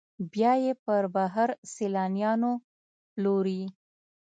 بیا 0.31 0.53
یې 0.63 0.73
پر 0.83 1.03
بهر 1.15 1.49
سیلانیانو 1.73 2.51
پلوري. 3.13 3.61